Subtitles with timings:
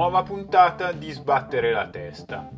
[0.00, 2.48] Nuova puntata di Sbattere la testa.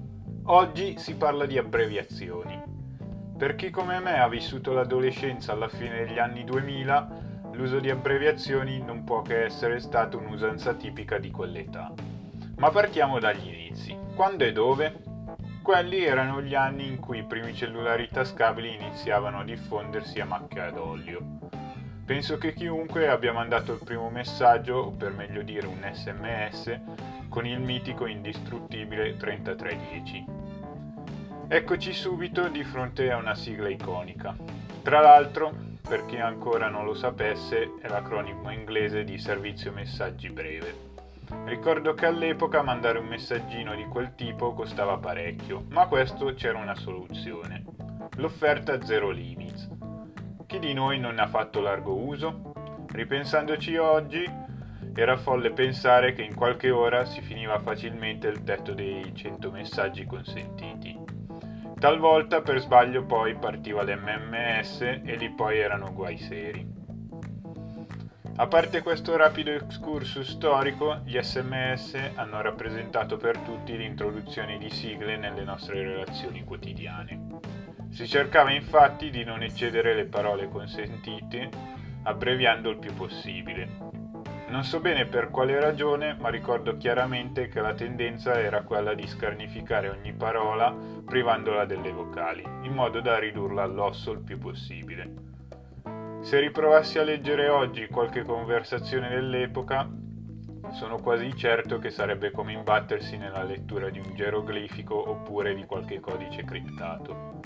[0.44, 2.62] Oggi si parla di abbreviazioni.
[3.36, 7.08] Per chi come me ha vissuto l'adolescenza alla fine degli anni 2000,
[7.54, 11.92] l'uso di abbreviazioni non può che essere stato un'usanza tipica di quell'età.
[12.58, 13.98] Ma partiamo dagli inizi.
[14.14, 15.02] Quando e dove?
[15.64, 20.70] Quelli erano gli anni in cui i primi cellulari tascabili iniziavano a diffondersi a macchia
[20.70, 21.50] d'olio.
[22.12, 26.78] Penso che chiunque abbia mandato il primo messaggio, o per meglio dire un sms,
[27.30, 30.24] con il mitico indistruttibile 3310.
[31.48, 34.36] Eccoci subito di fronte a una sigla iconica.
[34.82, 40.90] Tra l'altro, per chi ancora non lo sapesse, è l'acronimo inglese di Servizio Messaggi Breve.
[41.46, 46.74] Ricordo che all'epoca mandare un messaggino di quel tipo costava parecchio, ma questo c'era una
[46.74, 47.64] soluzione.
[48.16, 49.81] L'offerta Zero Limits.
[50.52, 52.52] Chi di noi non ne ha fatto largo uso?
[52.88, 54.22] Ripensandoci oggi,
[54.94, 60.04] era folle pensare che in qualche ora si finiva facilmente il tetto dei 100 messaggi
[60.04, 60.94] consentiti.
[61.78, 66.70] Talvolta per sbaglio poi partiva l'MMS e lì poi erano guai seri.
[68.36, 75.16] A parte questo rapido excursus storico, gli sms hanno rappresentato per tutti l'introduzione di sigle
[75.16, 77.61] nelle nostre relazioni quotidiane.
[77.92, 81.50] Si cercava infatti di non eccedere le parole consentite,
[82.04, 83.68] abbreviando il più possibile.
[84.48, 89.06] Non so bene per quale ragione, ma ricordo chiaramente che la tendenza era quella di
[89.06, 95.12] scarnificare ogni parola privandola delle vocali, in modo da ridurla all'osso il più possibile.
[96.22, 99.86] Se riprovassi a leggere oggi qualche conversazione dell'epoca,
[100.70, 106.00] sono quasi certo che sarebbe come imbattersi nella lettura di un geroglifico oppure di qualche
[106.00, 107.40] codice criptato.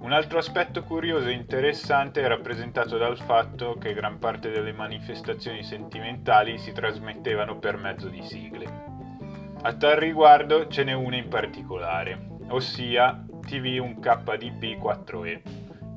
[0.00, 5.64] Un altro aspetto curioso e interessante è rappresentato dal fatto che gran parte delle manifestazioni
[5.64, 8.66] sentimentali si trasmettevano per mezzo di sigle.
[9.62, 15.40] A tal riguardo ce n'è una in particolare, ossia TV1KDB4E,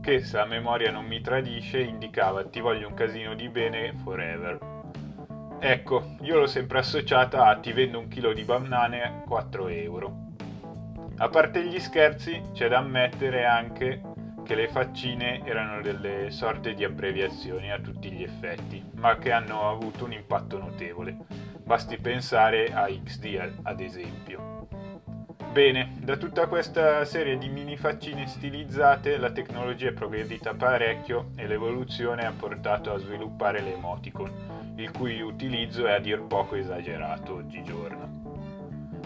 [0.01, 4.57] che se la memoria non mi tradisce indicava ti voglio un casino di bene forever.
[5.59, 10.30] Ecco, io l'ho sempre associata a ti vendo un chilo di banane a 4 euro.
[11.21, 14.01] A parte gli scherzi, c'è da ammettere anche
[14.43, 19.69] che le faccine erano delle sorte di abbreviazioni a tutti gli effetti, ma che hanno
[19.69, 21.15] avuto un impatto notevole.
[21.63, 24.67] Basti pensare a XD ad esempio.
[25.51, 31.45] Bene, da tutta questa serie di mini faccine stilizzate la tecnologia è progredita parecchio e
[31.45, 37.35] l'evoluzione ha portato a sviluppare le emoticon, il cui utilizzo è a dir poco esagerato
[37.35, 38.20] oggigiorno.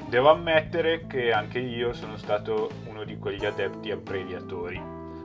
[0.07, 4.79] Devo ammettere che anche io sono stato uno di quegli adepti abbreviatori,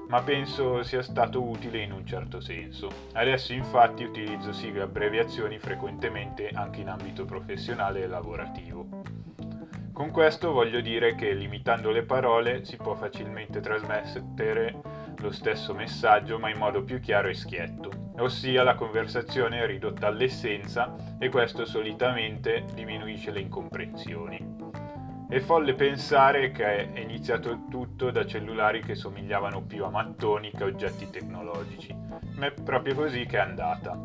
[0.09, 2.89] ma penso sia stato utile in un certo senso.
[3.13, 8.87] Adesso infatti utilizzo sigle abbreviazioni frequentemente anche in ambito professionale e lavorativo.
[9.93, 14.81] Con questo voglio dire che limitando le parole si può facilmente trasmettere
[15.21, 20.07] lo stesso messaggio ma in modo più chiaro e schietto, ossia la conversazione è ridotta
[20.07, 24.59] all'essenza e questo solitamente diminuisce le incomprensioni.
[25.29, 30.65] È folle pensare che è iniziato tutto da cellulari che somigliavano più a mattoni che
[30.65, 31.95] a oggetti tecnologici,
[32.37, 33.97] ma è proprio così che è andata.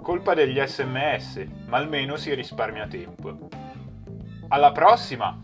[0.00, 3.48] Colpa degli sms, ma almeno si risparmia tempo.
[4.48, 5.42] Alla prossima!